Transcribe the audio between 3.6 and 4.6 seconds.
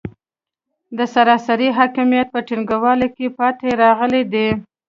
راغلي دي.